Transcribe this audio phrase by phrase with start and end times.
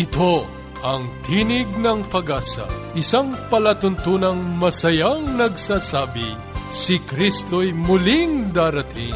[0.00, 0.48] Ito
[0.80, 2.64] ang Tinig ng Pag-asa,
[2.96, 6.40] isang palatuntunang masayang nagsasabi,
[6.72, 9.12] si Kristo'y muling darating,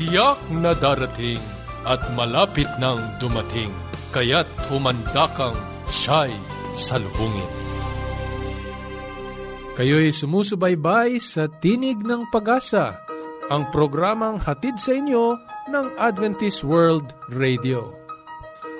[0.00, 1.36] tiyak na darating,
[1.84, 3.68] at malapit nang dumating,
[4.08, 5.58] kaya't humanda kang
[5.92, 6.32] siya'y
[6.72, 7.52] salubungin.
[9.76, 13.04] Kayo'y sumusubaybay sa Tinig ng Pag-asa,
[13.52, 15.36] ang programang hatid sa inyo
[15.68, 18.01] ng Adventist World Radio.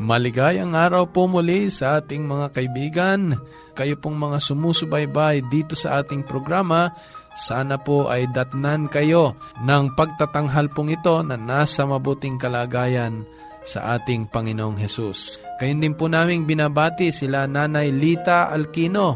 [0.00, 3.36] Maligayang araw po muli sa ating mga kaibigan.
[3.76, 6.88] Kayo pong mga sumusubaybay dito sa ating programa
[7.36, 13.22] sana po ay datnan kayo ng pagtatanghal pong ito na nasa mabuting kalagayan
[13.62, 15.38] sa ating Panginoong Hesus.
[15.60, 19.14] Kayo din po naming binabati sila Nanay Lita Alquino.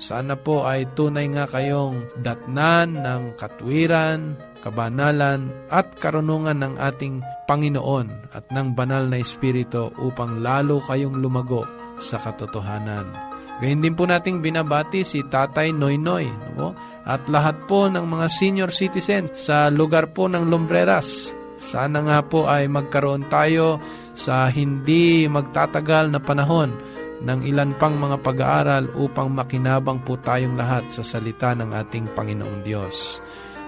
[0.00, 8.32] Sana po ay tunay nga kayong datnan ng katwiran, kabanalan at karunungan ng ating Panginoon
[8.36, 11.64] at ng banal na Espiritu upang lalo kayong lumago
[12.00, 13.30] sa katotohanan.
[13.60, 16.72] Gayun din po nating binabati si Tatay Noynoy no?
[17.04, 21.36] at lahat po ng mga senior citizen sa lugar po ng Lumbreras.
[21.60, 23.76] Sana nga po ay magkaroon tayo
[24.16, 26.72] sa hindi magtatagal na panahon
[27.20, 32.64] ng ilan pang mga pag-aaral upang makinabang po tayong lahat sa salita ng ating Panginoong
[32.64, 33.20] Diyos.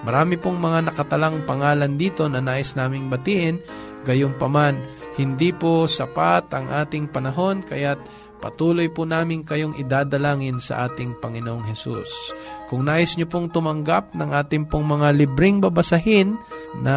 [0.02, 3.62] Marami pong mga nakatalang pangalan dito na nais naming batiin,
[4.02, 4.78] gayon paman,
[5.14, 8.02] hindi po sapat ang ating panahon kaya't
[8.42, 12.34] Patuloy po namin kayong idadalangin sa ating Panginoong Hesus.
[12.66, 16.34] Kung nais nyo pong tumanggap ng ating pong mga libreng babasahin
[16.82, 16.96] na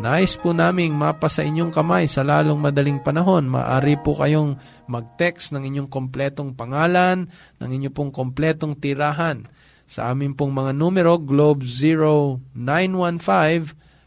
[0.00, 4.56] nais po naming mapa sa inyong kamay sa lalong madaling panahon, maaari po kayong
[4.88, 7.28] mag-text ng inyong kompletong pangalan,
[7.60, 9.44] ng inyong pong kompletong tirahan
[9.92, 12.48] sa aming pong mga numero Globe 0915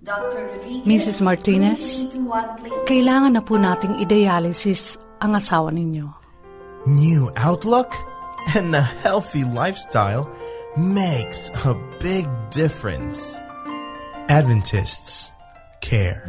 [0.00, 0.40] Dr.
[0.48, 1.18] Rodriguez, Mrs.
[1.20, 2.08] Martinez,
[2.88, 6.08] kailangan na po nating i-dialysis ang asawa ninyo.
[6.88, 7.92] New outlook
[8.56, 10.24] and a healthy lifestyle
[10.78, 13.36] makes a big difference.
[14.30, 15.34] Adventists
[15.82, 16.22] care.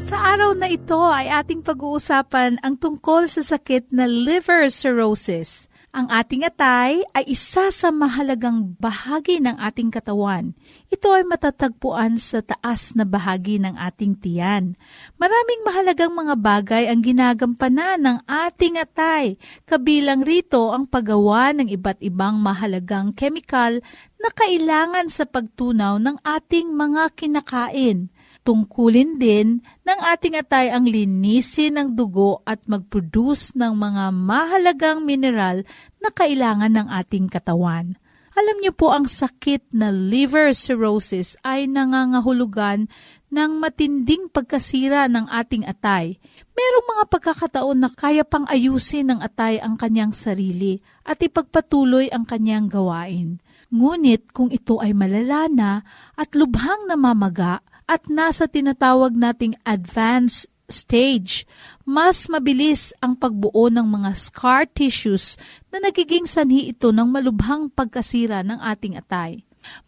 [0.00, 5.68] Sa araw na ito ay ating pag-uusapan ang tungkol sa sakit na liver cirrhosis.
[5.92, 10.56] Ang ating atay ay isa sa mahalagang bahagi ng ating katawan.
[10.90, 14.74] Ito ay matatagpuan sa taas na bahagi ng ating tiyan.
[15.22, 19.38] Maraming mahalagang mga bagay ang ginagampanan ng ating atay.
[19.70, 23.78] Kabilang rito ang paggawa ng iba't ibang mahalagang kemikal
[24.18, 28.10] na kailangan sa pagtunaw ng ating mga kinakain.
[28.42, 35.62] Tungkulin din ng ating atay ang linisin ng dugo at mag-produce ng mga mahalagang mineral
[36.02, 37.94] na kailangan ng ating katawan.
[38.38, 42.86] Alam niyo po ang sakit na liver cirrhosis ay nangangahulugan
[43.30, 46.18] ng matinding pagkasira ng ating atay.
[46.54, 52.26] Merong mga pagkakataon na kaya pang ayusin ng atay ang kanyang sarili at ipagpatuloy ang
[52.26, 53.38] kanyang gawain.
[53.70, 55.86] Ngunit kung ito ay malala
[56.18, 61.44] at lubhang namamaga, at nasa tinatawag nating advanced stage,
[61.84, 65.36] mas mabilis ang pagbuo ng mga scar tissues
[65.68, 69.42] na nagiging sanhi ito ng malubhang pagkasira ng ating atay.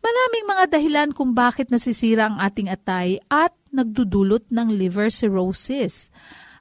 [0.05, 6.13] Maraming mga dahilan kung bakit nasisira ang ating atay at nagdudulot ng liver cirrhosis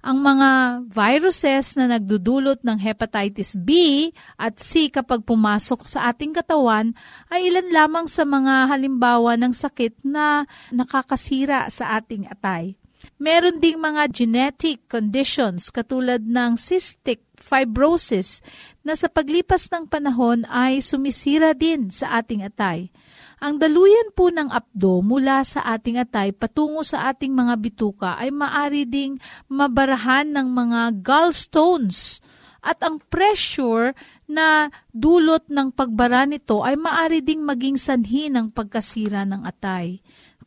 [0.01, 6.97] ang mga viruses na nagdudulot ng hepatitis B at C kapag pumasok sa ating katawan
[7.29, 12.80] ay ilan lamang sa mga halimbawa ng sakit na nakakasira sa ating atay.
[13.21, 18.41] Meron ding mga genetic conditions katulad ng cystic fibrosis
[18.81, 22.89] na sa paglipas ng panahon ay sumisira din sa ating atay.
[23.41, 28.29] Ang daluyan po ng apdo mula sa ating atay patungo sa ating mga bituka ay
[28.29, 29.17] maari ding
[29.49, 32.21] mabarahan ng mga gallstones
[32.61, 33.97] at ang pressure
[34.29, 39.97] na dulot ng pagbara nito ay maari ding maging sanhi ng pagkasira ng atay.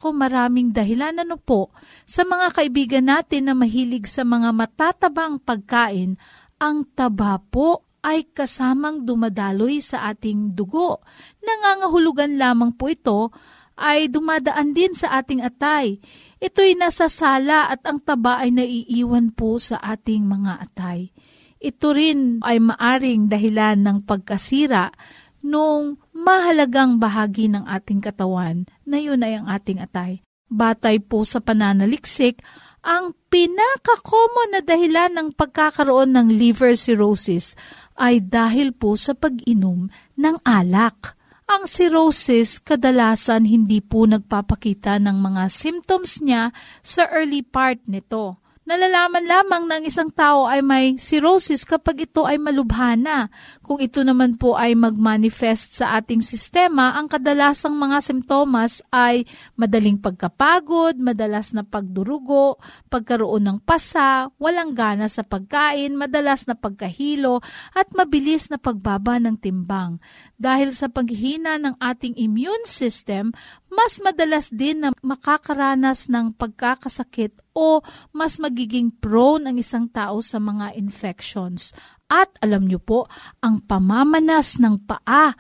[0.05, 1.73] Ako maraming dahilan ano po
[2.05, 6.21] sa mga kaibigan natin na mahilig sa mga matatabang pagkain,
[6.61, 11.01] ang taba po ay kasamang dumadaloy sa ating dugo.
[11.41, 13.33] Nangangahulugan lamang po ito
[13.81, 15.97] ay dumadaan din sa ating atay.
[16.37, 21.17] Ito'y nasasala at ang taba ay naiiwan po sa ating mga atay.
[21.65, 24.93] Ito rin ay maaring dahilan ng pagkasira
[25.41, 30.25] nung mahalagang bahagi ng ating katawan na yun ay ang ating atay.
[30.49, 32.45] Batay po sa pananaliksik,
[32.85, 37.57] ang pinaka-common na dahilan ng pagkakaroon ng liver cirrhosis
[37.97, 39.89] ay dahil po sa pag-inom
[40.21, 41.17] ng alak.
[41.49, 46.53] Ang cirrhosis kadalasan hindi po nagpapakita ng mga symptoms niya
[46.85, 48.45] sa early part nito.
[48.65, 53.29] Nalalaman lamang ng isang tao ay may cirrhosis kapag ito ay malubhana.
[53.65, 59.25] Kung ito naman po ay magmanifest sa ating sistema, ang kadalasang mga simptomas ay
[59.57, 62.61] madaling pagkapagod, madalas na pagdurugo,
[62.93, 67.41] pagkaroon ng pasa, walang gana sa pagkain, madalas na pagkahilo,
[67.73, 69.97] at mabilis na pagbaba ng timbang.
[70.37, 73.33] Dahil sa paghihina ng ating immune system,
[73.73, 80.43] mas madalas din na makakaranas ng pagkakasakit o mas magiging prone ang isang tao sa
[80.43, 81.71] mga infections.
[82.09, 83.09] At alam niyo po,
[83.41, 85.33] ang pamamanas ng paa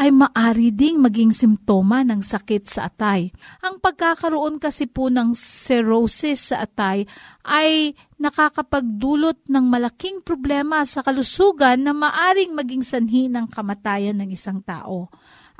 [0.00, 3.34] ay maari ding maging simptoma ng sakit sa atay.
[3.60, 7.04] Ang pagkakaroon kasi po ng cirrhosis sa atay
[7.42, 14.62] ay nakakapagdulot ng malaking problema sa kalusugan na maaring maging sanhi ng kamatayan ng isang
[14.62, 15.10] tao.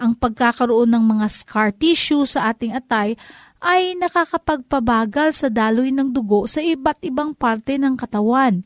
[0.01, 3.19] Ang pagkakaroon ng mga scar tissue sa ating atay
[3.61, 8.65] ay nakakapagpabagal sa daloy ng dugo sa iba't ibang parte ng katawan.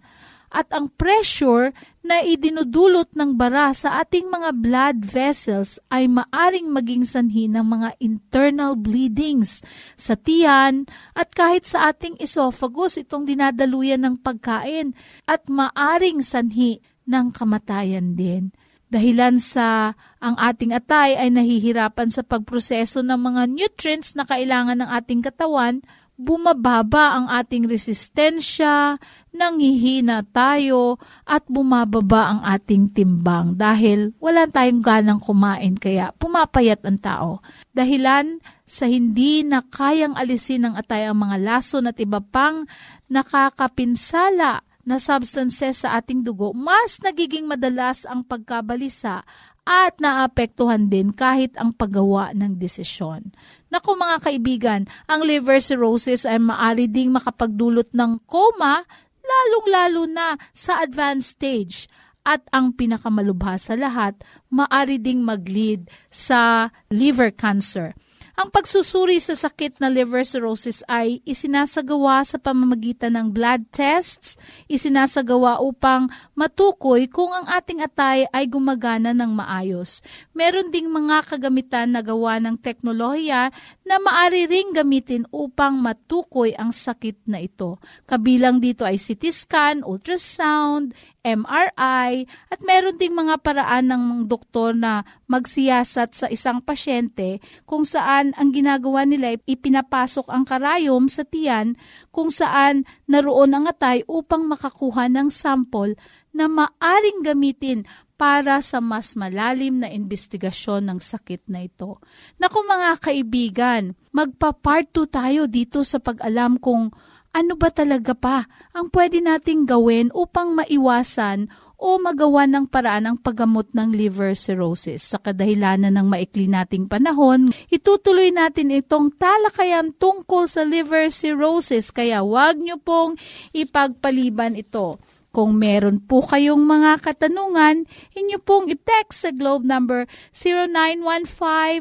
[0.54, 1.74] At ang pressure
[2.06, 7.98] na idinudulot ng bara sa ating mga blood vessels ay maaring maging sanhi ng mga
[7.98, 9.58] internal bleedings
[9.98, 10.86] sa tiyan
[11.18, 14.94] at kahit sa ating esophagus itong dinadaluyan ng pagkain
[15.26, 18.54] at maaring sanhi ng kamatayan din.
[18.94, 24.90] Dahilan sa ang ating atay ay nahihirapan sa pagproseso ng mga nutrients na kailangan ng
[25.02, 25.82] ating katawan,
[26.14, 29.02] bumababa ang ating resistensya,
[29.34, 36.99] nanghihina tayo, at bumababa ang ating timbang dahil wala tayong ganang kumain kaya pumapayat ang
[37.02, 37.31] tao.
[37.75, 42.64] Dahilan sa hindi na kayang alisin ng atay ang mga lason at iba pang
[43.10, 49.25] nakakapinsala na substances sa ating dugo, mas nagiging madalas ang pagkabalisa
[49.64, 53.32] at naapektuhan din kahit ang paggawa ng desisyon.
[53.74, 54.80] Naku mga kaibigan,
[55.10, 58.86] ang liver cirrhosis ay maaari ding makapagdulot ng coma,
[59.18, 61.90] lalong-lalo na sa advanced stage.
[62.22, 64.14] At ang pinakamalubha sa lahat,
[64.54, 67.98] maaari ding mag-lead sa liver cancer.
[68.34, 74.34] Ang pagsusuri sa sakit na liver cirrhosis ay isinasagawa sa pamamagitan ng blood tests,
[74.66, 80.02] isinasagawa upang matukoy kung ang ating atay ay gumagana ng maayos.
[80.34, 86.72] Meron ding mga kagamitan na gawa ng teknolohiya na maari ring gamitin upang matukoy ang
[86.72, 87.76] sakit na ito.
[88.08, 95.05] Kabilang dito ay CT scan, ultrasound, MRI, at meron ding mga paraan ng doktor na
[95.29, 101.76] magsiyasat sa isang pasyente kung saan ang ginagawa nila ay ipinapasok ang karayom sa tiyan
[102.08, 105.96] kung saan naroon ang atay upang makakuha ng sample
[106.34, 111.98] na maaring gamitin para sa mas malalim na investigasyon ng sakit na ito.
[112.38, 113.82] Naku mga kaibigan,
[114.14, 116.94] magpa-part 2 tayo dito sa pag-alam kung
[117.34, 123.18] ano ba talaga pa ang pwede nating gawin upang maiwasan o magawa ng paraan ang
[123.18, 125.02] paggamot ng liver cirrhosis.
[125.02, 132.22] Sa kadahilanan ng maikli nating panahon, itutuloy natin itong talakayan tungkol sa liver cirrhosis kaya
[132.22, 133.18] wag niyo pong
[133.50, 135.02] ipagpaliban ito.
[135.34, 140.06] Kung meron po kayong mga katanungan, inyo pong i-text sa globe number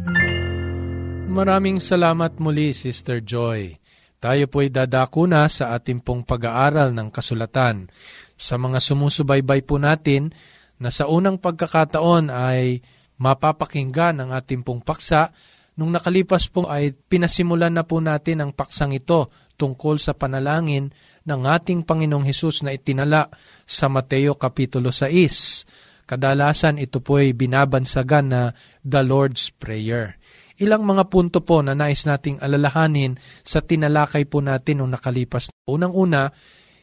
[1.24, 3.72] Maraming salamat muli, Sister Joy.
[4.20, 7.88] Tayo po'y dadako na sa ating pong pag-aaral ng kasulatan.
[8.36, 10.36] Sa mga sumusubaybay po natin
[10.76, 12.84] na sa unang pagkakataon ay
[13.16, 15.32] mapapakinggan ang ating pong paksa.
[15.80, 20.92] Nung nakalipas po ay pinasimulan na po natin ang paksang ito tungkol sa panalangin
[21.24, 23.32] ng ating Panginoong Hesus na itinala
[23.64, 25.93] sa Mateo Kapitulo 6.
[26.04, 28.42] Kadalasan ito po ay binabansagan na
[28.84, 30.20] the Lord's Prayer.
[30.60, 35.50] Ilang mga punto po na nais nating alalahanin sa tinalakay po natin nung nakalipas.
[35.66, 36.30] Unang-una,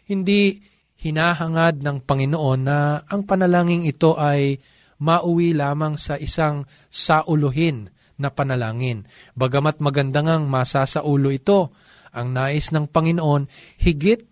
[0.09, 0.59] hindi
[1.01, 4.59] hinahangad ng Panginoon na ang panalangin ito ay
[5.01, 7.89] mauwi lamang sa isang sauluhin
[8.21, 9.09] na panalangin.
[9.33, 11.73] Bagamat maganda ngang masasaulo ito,
[12.13, 13.47] ang nais ng Panginoon,
[13.81, 14.30] higit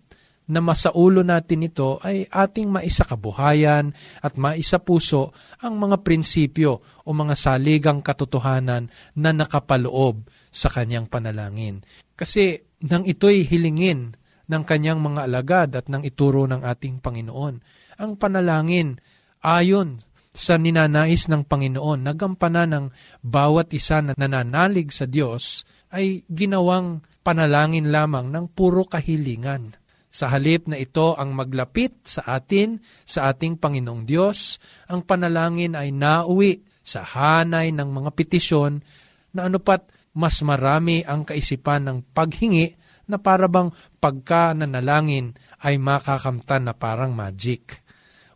[0.50, 5.30] na masaulo natin ito ay ating maisakabuhayan at maisapuso
[5.62, 11.86] ang mga prinsipyo o mga saligang katotohanan na nakapaloob sa kanyang panalangin.
[12.18, 14.18] Kasi nang ito'y hilingin
[14.50, 17.54] ng kanyang mga alagad at nang ituro ng ating Panginoon,
[18.02, 18.98] ang panalangin
[19.46, 20.02] ayon
[20.34, 22.86] sa ninanais ng Panginoon, nagampanan ng
[23.22, 25.62] bawat isa na nananalig sa Diyos
[25.94, 29.79] ay ginawang panalangin lamang ng puro kahilingan
[30.10, 34.58] sa halip na ito ang maglapit sa atin, sa ating Panginoong Diyos,
[34.90, 38.82] ang panalangin ay nauwi sa hanay ng mga petisyon
[39.30, 42.74] na anupat mas marami ang kaisipan ng paghingi
[43.06, 43.70] na parabang
[44.02, 47.82] pagka nanalangin ay makakamtan na parang magic.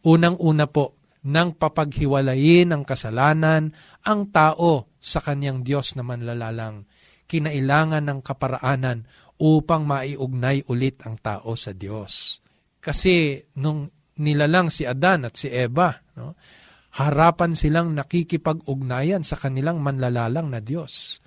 [0.07, 3.73] Unang-una po, nang papaghiwalayin ang kasalanan
[4.05, 6.85] ang tao sa kanyang Diyos na manlalalang,
[7.35, 9.11] kinailangan ng kaparaanan
[9.43, 12.39] upang maiugnay ulit ang tao sa Diyos.
[12.79, 13.91] Kasi nung
[14.23, 16.39] nilalang si Adan at si Eva, no,
[16.95, 21.19] harapan silang nakikipag-ugnayan sa kanilang manlalalang na Diyos.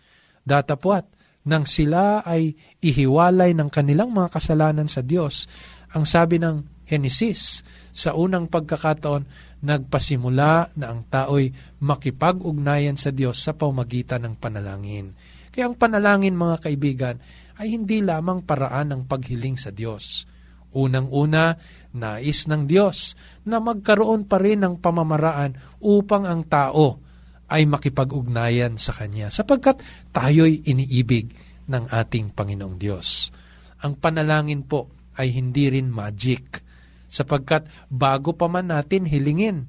[0.48, 1.12] Datapwat,
[1.52, 5.44] nang sila ay ihiwalay ng kanilang mga kasalanan sa Diyos,
[5.92, 9.28] ang sabi ng Henesis, sa unang pagkakataon,
[9.60, 11.52] nagpasimula na ang tao'y
[11.84, 15.12] makipag-ugnayan sa Diyos sa pamagitan ng panalangin.
[15.58, 17.18] Kaya ang panalangin, mga kaibigan,
[17.58, 20.30] ay hindi lamang paraan ng paghiling sa Diyos.
[20.78, 21.58] Unang-una,
[21.98, 23.18] nais ng Diyos
[23.50, 27.02] na magkaroon pa rin ng pamamaraan upang ang tao
[27.50, 29.82] ay makipag-ugnayan sa Kanya sapagkat
[30.14, 31.34] tayo'y iniibig
[31.66, 33.34] ng ating Panginoong Diyos.
[33.82, 36.62] Ang panalangin po ay hindi rin magic
[37.10, 39.66] sapagkat bago pa man natin hilingin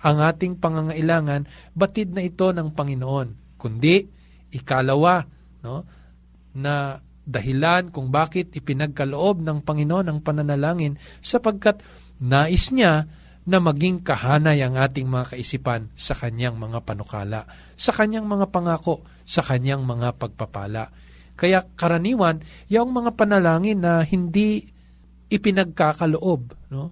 [0.00, 1.44] ang ating pangangailangan,
[1.76, 3.60] batid na ito ng Panginoon.
[3.60, 4.13] Kundi,
[4.54, 5.26] ikalawa,
[5.66, 5.82] no,
[6.54, 11.80] na dahilan kung bakit ipinagkaloob ng Panginoon ang pananalangin sapagkat
[12.20, 13.08] nais niya
[13.44, 17.44] na maging kahanay ang ating mga kaisipan sa kanyang mga panukala,
[17.76, 20.88] sa kanyang mga pangako, sa kanyang mga pagpapala.
[21.36, 22.40] Kaya karaniwan,
[22.72, 24.64] yung mga panalangin na hindi
[25.28, 26.82] ipinagkakaloob no,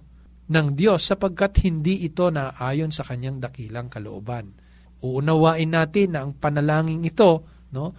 [0.49, 4.53] ng Diyos sapagkat hindi ito na ayon sa kanyang dakilang kalooban.
[5.01, 7.97] Uunawain natin na ang panalangin ito no,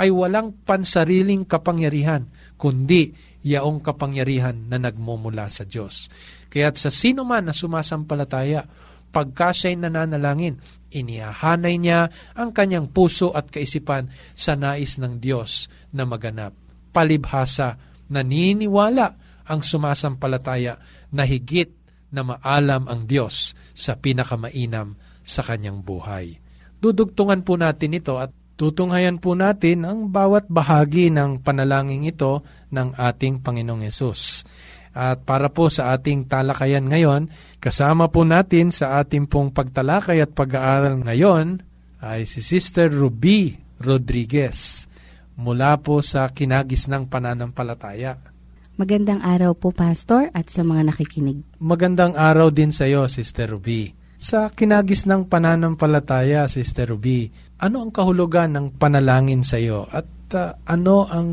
[0.00, 2.24] ay walang pansariling kapangyarihan,
[2.56, 3.12] kundi
[3.44, 6.08] yaong kapangyarihan na nagmumula sa Diyos.
[6.48, 8.64] Kaya't sa sino man na sumasampalataya,
[9.12, 10.56] pagka siya'y nananalangin,
[10.90, 16.56] inihahanay niya ang kanyang puso at kaisipan sa nais ng Diyos na maganap.
[16.90, 17.76] Palibhasa,
[18.10, 19.06] naniniwala
[19.46, 20.80] ang sumasampalataya
[21.12, 21.70] na higit
[22.10, 26.38] na maalam ang Diyos sa pinakamainam sa kanyang buhay.
[26.80, 32.92] Dudugtungan po natin ito at Tutunghayan po natin ang bawat bahagi ng panalangin ito ng
[32.92, 34.44] ating Panginoong Yesus.
[34.92, 40.36] At para po sa ating talakayan ngayon, kasama po natin sa ating pong pagtalakay at
[40.36, 41.64] pag-aaral ngayon
[42.04, 44.84] ay si Sister Ruby Rodriguez
[45.40, 48.20] mula po sa Kinagis ng Pananampalataya.
[48.76, 51.48] Magandang araw po, Pastor, at sa mga nakikinig.
[51.64, 53.99] Magandang araw din sa iyo, Sister Ruby.
[54.20, 60.04] Sa kinagis ng pananampalataya, Sister Ruby, ano ang kahulugan ng panalangin sa iyo at
[60.36, 61.28] uh, ano ang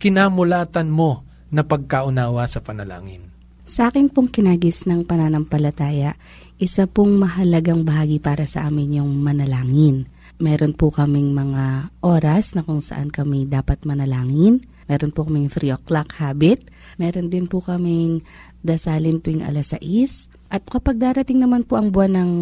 [0.00, 3.28] kinamulatan mo na pagkaunawa sa panalangin?
[3.68, 6.16] Sa akin pong kinagis ng pananampalataya,
[6.56, 10.08] isa pong mahalagang bahagi para sa amin yung manalangin.
[10.40, 14.64] Meron po kaming mga oras na kung saan kami dapat manalangin.
[14.90, 16.66] Meron po kaming 3 o'clock habit.
[16.98, 18.22] Meron din po kaming
[18.62, 22.32] dasalin tuwing alas 6 at kapag darating naman po ang buwan ng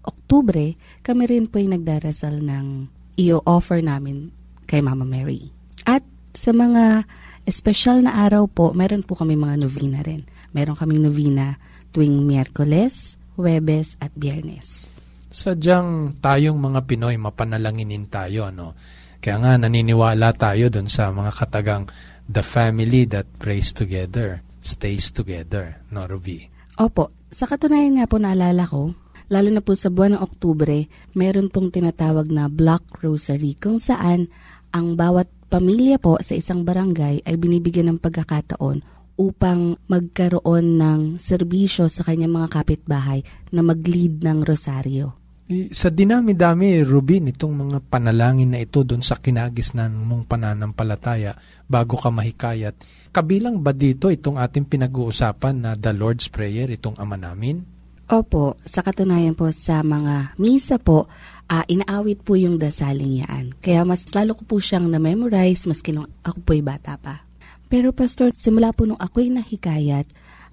[0.00, 2.88] Oktubre, kami rin po ay nagdarasal ng
[3.20, 4.32] i-offer namin
[4.64, 5.52] kay Mama Mary.
[5.84, 6.00] At
[6.32, 7.04] sa mga
[7.44, 10.24] espesyal na araw po, meron po kami mga novena rin.
[10.56, 11.60] Meron kaming novena
[11.92, 14.94] tuwing Miyerkules, Huwebes at Biyernes.
[15.30, 18.78] Sadyang tayong mga Pinoy mapanalanginin tayo, no?
[19.20, 21.84] Kaya nga naniniwala tayo dun sa mga katagang
[22.24, 26.46] the family that prays together stays together, no Ruby?
[26.76, 27.12] Opo.
[27.32, 28.92] Sa katunayan nga po naalala ko,
[29.32, 34.28] lalo na po sa buwan ng Oktubre, meron pong tinatawag na Block Rosary kung saan
[34.70, 38.82] ang bawat pamilya po sa isang barangay ay binibigyan ng pagkakataon
[39.20, 43.20] upang magkaroon ng serbisyo sa kanyang mga kapitbahay
[43.52, 45.19] na mag-lead ng rosaryo.
[45.50, 51.34] Sa dinami-dami, Ruby, nitong mga panalangin na ito doon sa kinagisnan mong pananampalataya
[51.66, 52.78] bago ka mahikayat,
[53.10, 57.66] kabilang ba dito itong ating pinag-uusapan na the Lord's Prayer, itong Ama namin?
[58.06, 61.10] Opo, sa katunayan po sa mga misa po,
[61.50, 63.50] uh, inaawit po yung dasaling yaan.
[63.58, 67.26] Kaya mas lalo ko po siyang na-memorize maski nung ako po'y bata pa.
[67.66, 70.06] Pero Pastor, simula po nung ako'y nahikayat,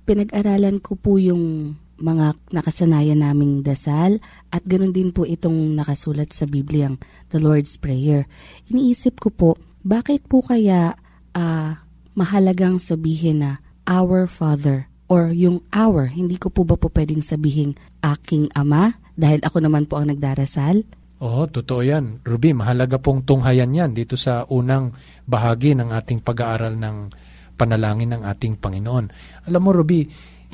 [0.10, 4.22] pinag-aralan ko po yung mga nakasanayan naming dasal
[4.54, 7.02] at ganoon din po itong nakasulat sa Bibliang
[7.34, 8.30] The Lord's Prayer.
[8.70, 9.50] Iniisip ko po,
[9.82, 10.94] bakit po kaya
[11.34, 11.72] uh,
[12.14, 13.52] mahalagang sabihin na
[13.90, 17.74] Our Father or yung Our, hindi ko po ba po pwedeng sabihin
[18.04, 20.84] aking Ama dahil ako naman po ang nagdarasal?
[21.18, 22.22] Oo, totoo yan.
[22.22, 24.94] Ruby, mahalaga pong tunghayan yan dito sa unang
[25.26, 27.10] bahagi ng ating pag-aaral ng
[27.58, 29.06] panalangin ng ating Panginoon.
[29.50, 30.06] Alam mo, Ruby,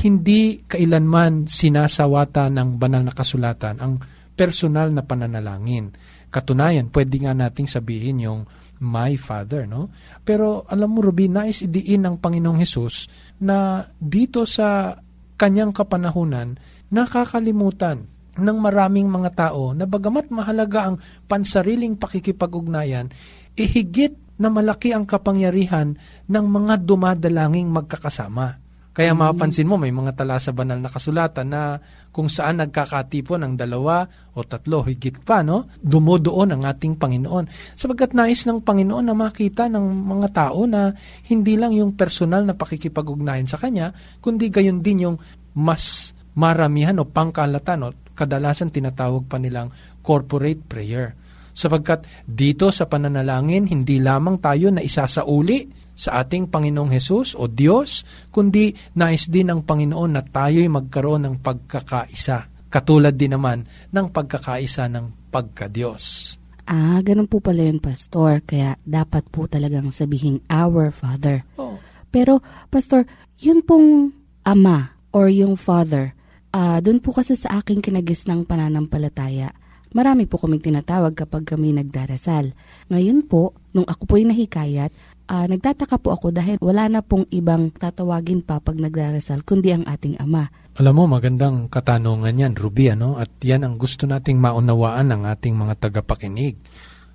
[0.02, 4.02] hindi kailanman sinasawata ng banal na kasulatan ang
[4.34, 5.94] personal na pananalangin.
[6.34, 8.42] Katunayan, pwede nga nating sabihin yung
[8.82, 9.94] my father, no?
[10.26, 13.08] Pero alam mo, Ruby, nais idiin ng Panginoong Hesus
[13.46, 14.98] na dito sa
[15.38, 16.58] kanyang kapanahunan,
[16.90, 20.98] nakakalimutan ng maraming mga tao na bagamat mahalaga ang
[21.30, 23.14] pansariling pakikipag-ugnayan,
[23.54, 25.94] ihigit na malaki ang kapangyarihan
[26.26, 28.63] ng mga dumadalanging magkakasama.
[28.94, 29.26] Kaya mm-hmm.
[29.26, 31.82] mapapansin mo, may mga tala sa banal na kasulatan na
[32.14, 34.06] kung saan nagkakatipon ng dalawa
[34.38, 35.66] o tatlo, higit pa, no?
[35.82, 37.74] Dumudoon ang ating Panginoon.
[37.74, 39.82] Sabagat nais ng Panginoon na makita ng
[40.14, 40.94] mga tao na
[41.26, 43.90] hindi lang yung personal na pakikipag-ugnayan sa Kanya,
[44.22, 45.18] kundi gayon din yung
[45.58, 49.74] mas maramihan o pangkalatan o kadalasan tinatawag pa nilang
[50.06, 51.18] corporate prayer.
[51.54, 58.06] Sapagkat dito sa pananalangin, hindi lamang tayo na isasauli sa ating Panginoong Hesus o Diyos,
[58.34, 62.50] kundi nais din ng Panginoon na tayo'y magkaroon ng pagkakaisa.
[62.74, 66.36] Katulad din naman ng pagkakaisa ng pagka-Diyos.
[66.66, 68.42] Ah, ganun po pala yun, Pastor.
[68.42, 71.46] Kaya dapat po talagang sabihin, Our Father.
[71.60, 71.78] Oh.
[72.10, 72.42] Pero,
[72.74, 73.06] Pastor,
[73.38, 76.18] yun pong Ama or yung Father,
[76.54, 79.52] uh, dun po kasi sa aking kinagis ng pananampalataya,
[79.94, 82.54] marami po kaming tinatawag kapag kami nagdarasal.
[82.90, 84.90] Ngayon po, nung ako po'y nahikayat,
[85.28, 89.88] uh, nagtataka po ako dahil wala na pong ibang tatawagin pa pag nagdarasal kundi ang
[89.88, 90.50] ating Ama.
[90.82, 93.22] Alam mo, magandang katanungan yan, Ruby, ano?
[93.22, 96.58] At yan ang gusto nating maunawaan ng ating mga tagapakinig.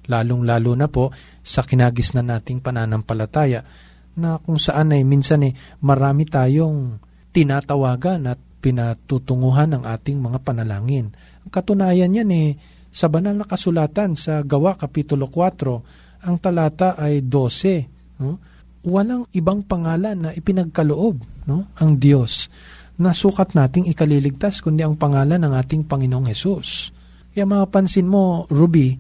[0.07, 1.11] Lalong-lalo na po
[1.43, 3.67] sa kinagis na nating pananampalataya
[4.19, 7.03] na kung saan ay minsan eh marami tayong
[7.35, 11.15] tinatawagan at pinatutunguhan ng ating mga panalangin.
[11.47, 17.23] Ang katunayan yan eh sa banal na kasulatan sa Gawa Kapitulo 4, ang talata ay
[17.27, 18.39] 12 no?
[18.87, 21.19] walang ibang pangalan na ipinagkaloob
[21.51, 21.71] no?
[21.79, 22.47] ang Diyos
[22.99, 26.91] na sukat nating ikaliligtas kundi ang pangalan ng ating Panginoong Hesus.
[27.31, 28.99] Kaya mapansin mo, Ruby,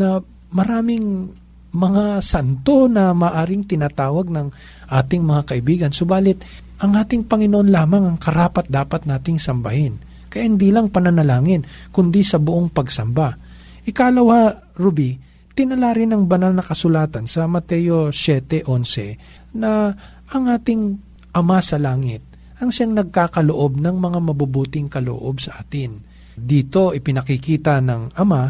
[0.00, 0.16] na
[0.48, 1.28] maraming
[1.74, 4.48] mga santo na maaring tinatawag ng
[4.88, 5.90] ating mga kaibigan.
[5.92, 6.40] Subalit,
[6.80, 10.00] ang ating Panginoon lamang ang karapat dapat nating sambahin.
[10.32, 13.36] Kaya hindi lang pananalangin, kundi sa buong pagsamba.
[13.84, 15.14] Ikalawa, Ruby,
[15.54, 19.94] tinala rin ng banal na kasulatan sa Mateo 7.11 na
[20.28, 20.98] ang ating
[21.34, 22.22] Ama sa Langit
[22.62, 25.98] ang siyang nagkakaloob ng mga mabubuting kaloob sa atin.
[26.34, 28.42] Dito ipinakikita ng Ama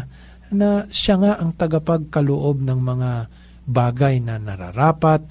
[0.53, 3.11] na siya nga ang tagapagkaloob ng mga
[3.65, 5.21] bagay na nararapat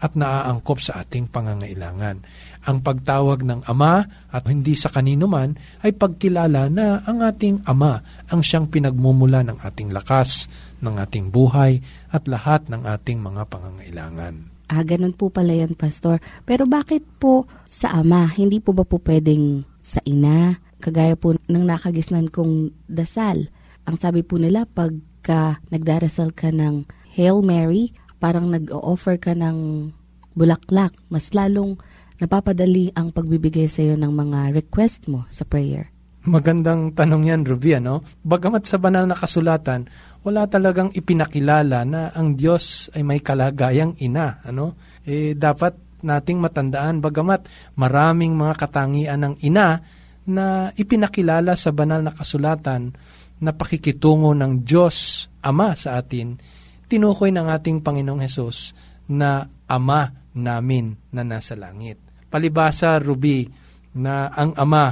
[0.00, 2.24] at naaangkop sa ating pangangailangan.
[2.64, 4.00] Ang pagtawag ng Ama
[4.32, 5.52] at hindi sa kanino man
[5.84, 10.48] ay pagkilala na ang ating Ama ang siyang pinagmumula ng ating lakas,
[10.80, 14.50] ng ating buhay at lahat ng ating mga pangangailangan.
[14.70, 16.22] Ah, ganun po pala yan, Pastor.
[16.46, 18.30] Pero bakit po sa ama?
[18.30, 20.62] Hindi po ba po pwedeng sa ina?
[20.78, 23.50] Kagaya po ng nakagisnan kong dasal.
[23.90, 26.86] Ang sabi po nila, pagka nagdarasal ka ng
[27.18, 27.90] Hail Mary,
[28.22, 29.90] parang nag-offer ka ng
[30.38, 30.94] bulaklak.
[31.10, 31.74] Mas lalong
[32.22, 35.90] napapadali ang pagbibigay sa iyo ng mga request mo sa prayer.
[36.20, 38.04] Magandang tanong yan, Ruby, no?
[38.28, 39.88] Bagamat sa banal na kasulatan,
[40.20, 44.44] wala talagang ipinakilala na ang Diyos ay may kalagayang ina.
[44.44, 44.76] Ano?
[45.04, 49.80] Eh, dapat nating matandaan, bagamat maraming mga katangian ng ina
[50.28, 52.92] na ipinakilala sa banal na kasulatan
[53.40, 56.36] na pakikitungo ng Diyos Ama sa atin,
[56.84, 58.76] tinukoy ng ating Panginoong Hesus
[59.08, 61.96] na Ama namin na nasa langit.
[62.28, 63.48] Palibasa, Ruby,
[63.96, 64.86] na ang Ama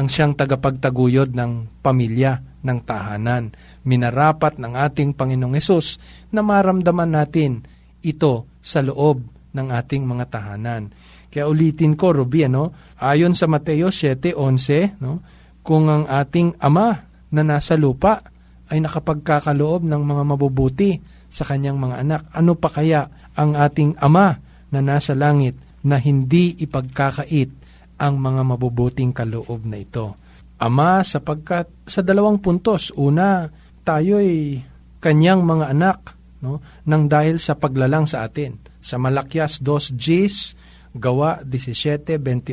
[0.00, 3.52] ang siyang tagapagtaguyod ng pamilya, ng tahanan.
[3.84, 6.00] Minarapat ng ating Panginoong Hesus
[6.32, 7.64] na maramdaman natin
[8.00, 9.24] ito sa loob
[9.56, 10.92] ng ating mga tahanan.
[11.30, 15.22] Kaya ulitin ko, Ruby, ano, ayon sa Mateo 7.11, no,
[15.62, 18.26] kung ang ating Ama na nasa lupa
[18.70, 20.98] ay nakapagkakaloob ng mga mabubuti
[21.30, 23.06] sa kanyang mga anak, ano pa kaya
[23.38, 24.38] ang ating Ama
[24.74, 25.54] na nasa langit
[25.86, 27.50] na hindi ipagkakait
[28.00, 30.19] ang mga mabubuting kaloob na ito?
[30.60, 33.48] Ama, sapagkat sa dalawang puntos, una,
[33.80, 34.60] tayo'y
[35.00, 35.98] kanyang mga anak,
[36.44, 38.60] no, nang dahil sa paglalang sa atin.
[38.80, 40.36] Sa Malakyas 2 Gs,
[40.90, 42.52] Gawa 17.28,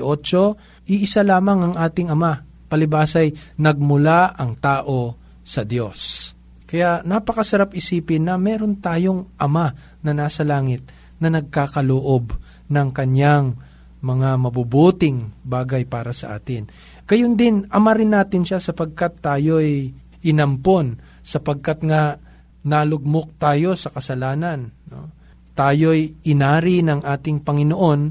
[0.87, 2.39] iisa lamang ang ating Ama,
[2.71, 6.31] palibasay nagmula ang tao sa Diyos.
[6.67, 9.71] Kaya napakasarap isipin na meron tayong Ama
[10.03, 10.83] na nasa langit
[11.17, 12.35] na nagkakaloob
[12.67, 13.55] ng kanyang
[13.97, 16.69] mga mabubuting bagay para sa atin.
[17.07, 19.95] Gayun din, ama rin natin siya sapagkat tayo'y
[20.27, 22.19] inampon, sapagkat nga
[22.67, 24.75] nalugmok tayo sa kasalanan.
[24.91, 25.15] No?
[25.55, 28.01] Tayo'y inari ng ating Panginoon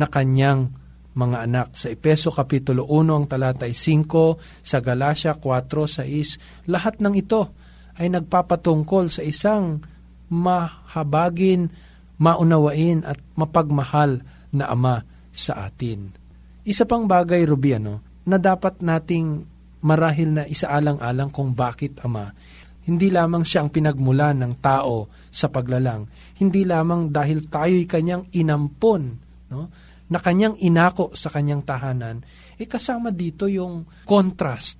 [0.00, 0.72] na kanyang
[1.16, 1.68] mga anak.
[1.76, 7.52] Sa Epeso Kapitulo 1 ang talatay 5, sa Galacia 4, 6, lahat ng ito
[8.00, 9.80] ay nagpapatungkol sa isang
[10.32, 11.72] mahabagin,
[12.16, 16.12] maunawain at mapagmahal na ama sa atin.
[16.64, 19.46] Isa pang bagay, Rubiano, na dapat nating
[19.86, 22.34] marahil na isaalang-alang kung bakit ama.
[22.86, 26.06] Hindi lamang siya ang pinagmula ng tao sa paglalang.
[26.38, 29.02] Hindi lamang dahil tayo'y kanyang inampon.
[29.50, 29.70] No?
[30.06, 32.22] na kanyang inako sa kanyang tahanan,
[32.56, 34.78] eh kasama dito yung contrast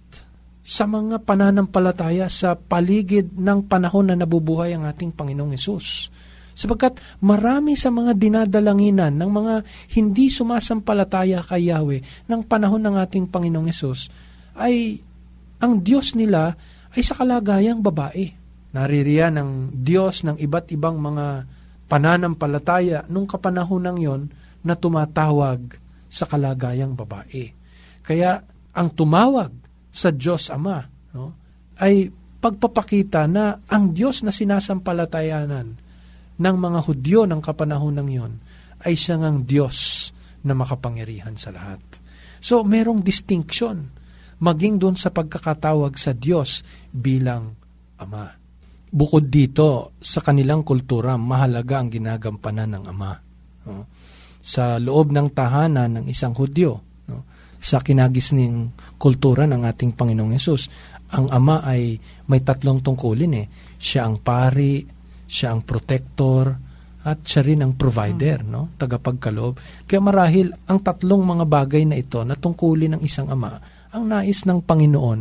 [0.66, 6.10] sa mga pananampalataya sa paligid ng panahon na nabubuhay ang ating Panginoong Yesus.
[6.56, 9.54] Sapagkat marami sa mga dinadalanginan ng mga
[9.92, 14.08] hindi sumasampalataya kay Yahweh ng panahon ng ating Panginoong Yesus
[14.56, 14.96] ay
[15.60, 16.56] ang Diyos nila
[16.96, 18.32] ay sa kalagayang babae.
[18.72, 19.50] Naririyan ng
[19.84, 21.44] Diyos ng iba't ibang mga
[21.92, 24.22] pananampalataya nung kapanahon yon
[24.64, 25.76] na tumatawag
[26.08, 27.52] sa kalagayang babae.
[28.00, 28.40] Kaya
[28.72, 29.52] ang tumawag
[29.92, 30.80] sa Diyos Ama
[31.12, 31.36] no,
[31.84, 32.08] ay
[32.40, 35.85] pagpapakita na ang Diyos na sinasampalatayanan
[36.36, 38.32] ng mga Hudyo ng kapanahon ng yon
[38.84, 40.10] ay siyang ang Diyos
[40.44, 41.80] na makapangyarihan sa lahat.
[42.38, 43.90] So, merong distinction
[44.36, 46.60] maging doon sa pagkakatawag sa Diyos
[46.92, 47.56] bilang
[47.96, 48.28] Ama.
[48.92, 53.12] Bukod dito, sa kanilang kultura, mahalaga ang ginagampanan ng Ama.
[53.66, 53.88] No?
[54.46, 56.78] sa loob ng tahanan ng isang Hudyo.
[57.10, 57.26] No?
[57.58, 60.70] Sa kinagisning kultura ng ating Panginoong Yesus,
[61.10, 61.98] ang Ama ay
[62.30, 63.46] may tatlong tungkulin eh.
[63.74, 64.86] Siya ang pari,
[65.26, 66.66] siya ang protector,
[67.06, 68.74] at siya rin ang provider, no?
[68.74, 69.86] tagapagkaloob.
[69.86, 73.62] Kaya marahil ang tatlong mga bagay na ito na tungkulin ng isang ama,
[73.94, 75.20] ang nais ng Panginoon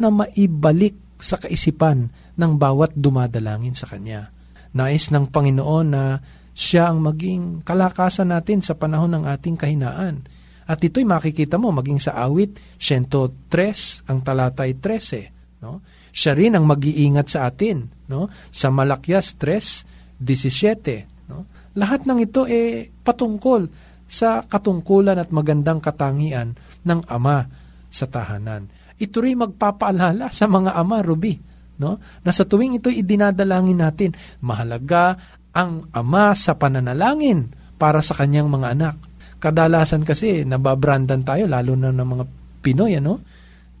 [0.00, 2.08] na maibalik sa kaisipan
[2.40, 4.32] ng bawat dumadalangin sa Kanya.
[4.72, 6.16] Nais ng Panginoon na
[6.56, 10.24] siya ang maging kalakasan natin sa panahon ng ating kahinaan.
[10.64, 15.60] At ito'y makikita mo maging sa awit 103, ang talatay 13.
[15.60, 15.84] No?
[16.16, 18.08] Siya rin ang mag-iingat sa atin.
[18.08, 18.32] No?
[18.48, 21.28] Sa Malakyas 3, 17.
[21.28, 21.44] No?
[21.76, 23.68] Lahat ng ito eh patungkol
[24.08, 26.56] sa katungkulan at magandang katangian
[26.88, 27.44] ng Ama
[27.92, 28.72] sa tahanan.
[28.96, 31.36] Ito rin magpapaalala sa mga ama, Ruby,
[31.76, 32.00] no?
[32.24, 35.20] na sa tuwing ito idinadalangin natin, mahalaga
[35.52, 38.96] ang ama sa pananalangin para sa kanyang mga anak.
[39.36, 42.24] Kadalasan kasi nababrandan tayo, lalo na ng mga
[42.64, 43.20] Pinoy, ano?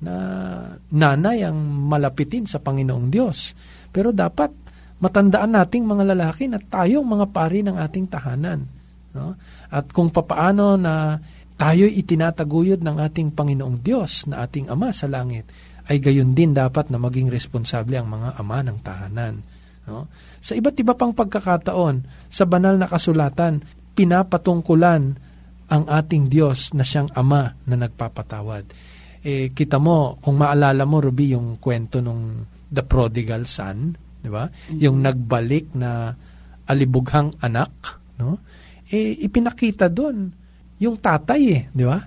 [0.02, 0.14] Na
[0.92, 1.56] nanay ang
[1.88, 3.56] malapitin sa Panginoong Diyos.
[3.88, 4.52] Pero dapat
[5.00, 8.64] matandaan nating mga lalaki na tayong mga pari ng ating tahanan.
[9.16, 9.36] No?
[9.72, 11.16] At kung papaano na
[11.56, 15.48] tayo'y itinataguyod ng ating Panginoong Diyos na ating Ama sa langit,
[15.86, 19.34] ay gayon din dapat na maging responsable ang mga ama ng tahanan.
[19.88, 20.10] No?
[20.42, 23.64] Sa iba't iba pang pagkakataon, sa banal na kasulatan,
[23.96, 25.16] pinapatungkulan
[25.66, 28.64] ang ating Diyos na siyang Ama na nagpapatawad.
[29.26, 34.46] Eh, kita mo, kung maalala mo, Ruby, yung kwento nung The Prodigal Son, di ba?
[34.46, 34.78] Mm-hmm.
[34.86, 36.14] Yung nagbalik na
[36.70, 38.38] alibughang anak, no?
[38.86, 40.30] Eh, ipinakita doon
[40.78, 41.98] yung tatay eh, di ba?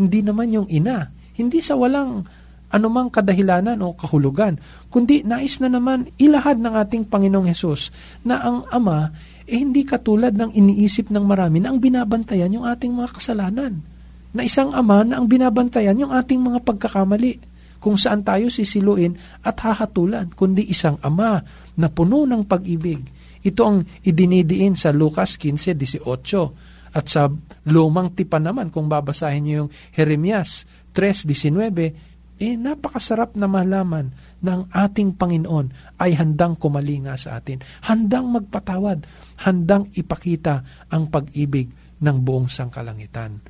[0.00, 1.12] Hindi naman yung ina.
[1.36, 2.24] Hindi sa walang
[2.72, 4.56] anumang kadahilanan o kahulugan,
[4.88, 7.92] kundi nais na naman ilahad ng ating Panginoong Hesus
[8.24, 9.12] na ang Ama
[9.44, 13.84] eh hindi katulad ng iniisip ng marami na ang binabantayan yung ating mga kasalanan.
[14.32, 17.52] Na isang Ama na ang binabantayan yung ating mga pagkakamali.
[17.82, 21.42] Kung saan tayo sisiluin at hahatulan, kundi isang Ama
[21.76, 23.02] na puno ng pag-ibig,
[23.42, 27.26] Ito ang idinidiin sa Lucas 15.18 at sa
[27.66, 30.62] lumang tipan naman kung babasahin niyo yung Jeremias
[30.94, 34.10] 3.19, eh napakasarap na malaman
[34.42, 39.06] ng ating Panginoon ay handang kumalinga sa atin, handang magpatawad,
[39.46, 41.70] handang ipakita ang pag-ibig
[42.02, 43.42] ng buong sangkalangitan.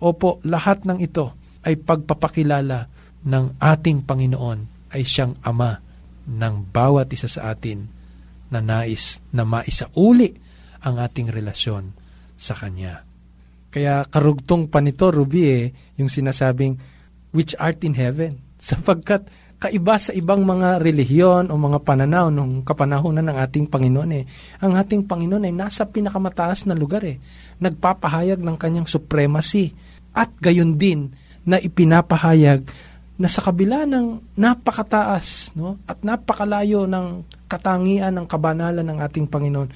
[0.00, 2.88] Opo, lahat ng ito ay pagpapakilala
[3.24, 5.76] ng ating Panginoon ay siyang Ama
[6.30, 7.84] ng bawat isa sa atin
[8.50, 10.34] na nais na maisauli
[10.80, 11.92] ang ating relasyon
[12.34, 13.04] sa Kanya.
[13.70, 15.64] Kaya karugtong pa nito, Ruby, eh,
[16.00, 16.74] yung sinasabing,
[17.30, 18.42] which art in heaven.
[18.60, 24.24] Sapagkat kaiba sa ibang mga relihiyon o mga pananaw nung kapanahonan ng ating Panginoon eh.
[24.64, 27.20] Ang ating Panginoon ay nasa pinakamataas na lugar eh.
[27.60, 29.76] Nagpapahayag ng kanyang supremacy
[30.14, 31.14] at gayon din
[31.46, 32.66] na ipinapahayag
[33.20, 39.68] na sa kabila ng napakataas no, at napakalayo ng katangian ng kabanalan ng ating Panginoon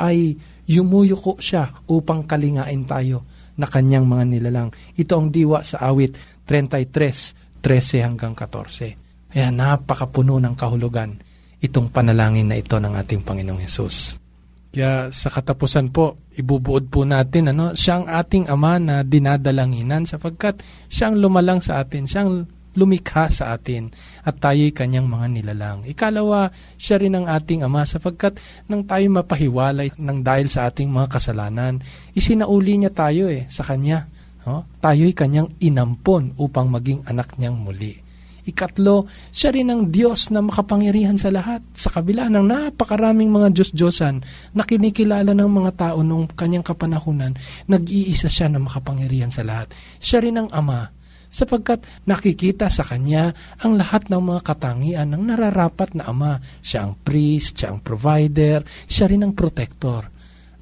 [0.00, 0.32] ay
[0.64, 4.70] yumuyuko siya upang kalingain tayo na kanyang mga nilalang.
[4.94, 9.34] Ito ang diwa sa awit 33, 13 hanggang 14.
[9.34, 11.12] Kaya napakapuno ng kahulugan
[11.58, 14.27] itong panalangin na ito ng ating Panginoong Yesus.
[14.68, 20.60] Kaya sa katapusan po, ibubuod po natin, ano, siya ang ating Ama na dinadalanginan sapagkat
[20.92, 22.44] siya ang lumalang sa atin, siya ang
[22.78, 23.90] lumikha sa atin
[24.22, 25.82] at tayo'y kanyang mga nilalang.
[25.82, 28.38] Ikalawa, siya rin ang ating Ama sapagkat
[28.70, 31.82] nang tayo mapahiwalay ng dahil sa ating mga kasalanan,
[32.14, 34.06] isinauli niya tayo eh sa Kanya.
[34.46, 34.64] No?
[34.80, 38.07] Tayo'y kanyang inampon upang maging anak niyang muli.
[38.48, 41.60] Ikatlo, siya rin ang Diyos na makapangyarihan sa lahat.
[41.76, 44.24] Sa kabila ng napakaraming mga Diyos-Diyosan
[44.56, 47.36] na kinikilala ng mga tao noong kanyang kapanahunan,
[47.68, 49.68] nag-iisa siya na makapangyarihan sa lahat.
[50.00, 50.96] Siya rin ang Ama
[51.28, 56.40] sapagkat nakikita sa Kanya ang lahat ng mga katangian ng nararapat na Ama.
[56.64, 60.08] Siya ang priest, siya ang provider, siya rin ang protector.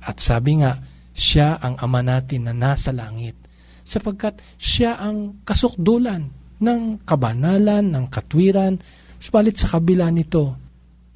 [0.02, 0.74] At sabi nga,
[1.14, 3.46] siya ang Ama natin na nasa langit
[3.86, 8.80] sapagkat siya ang kasukdulan ng kabanalan, ng katwiran,
[9.20, 10.56] subalit sa kabila nito,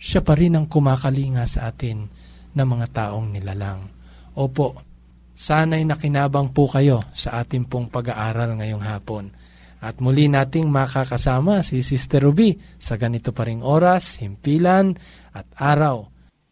[0.01, 2.09] siya pa rin ang kumakalinga sa atin
[2.57, 3.85] ng mga taong nilalang.
[4.37, 4.81] Opo,
[5.37, 9.29] sana'y nakinabang po kayo sa ating pong pag-aaral ngayong hapon.
[9.81, 14.93] At muli nating makakasama si Sister Ruby sa ganito pa ring oras, himpilan
[15.33, 16.05] at araw.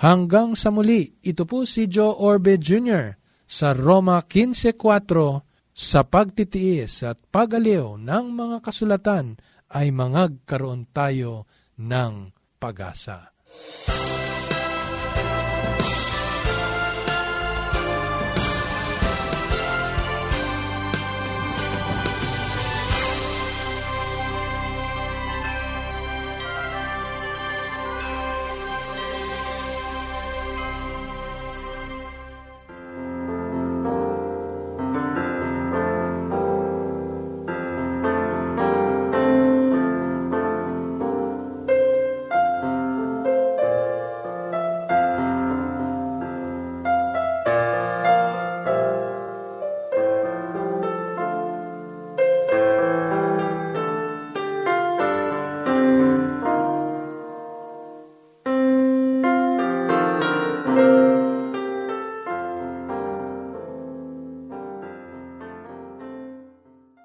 [0.00, 3.20] Hanggang sa muli, ito po si Joe Orbe Jr.
[3.44, 9.36] sa Roma 15.4 sa pagtitiis at pagaliw ng mga kasulatan
[9.76, 11.44] ay mangagkaroon tayo
[11.76, 13.29] ng pag-asa.
[13.52, 14.29] あ!